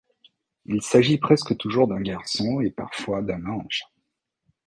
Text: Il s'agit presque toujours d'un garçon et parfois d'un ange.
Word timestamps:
Il 0.65 0.81
s'agit 0.81 1.19
presque 1.19 1.55
toujours 1.57 1.87
d'un 1.87 2.01
garçon 2.01 2.59
et 2.59 2.71
parfois 2.71 3.21
d'un 3.21 3.45
ange. 3.45 3.83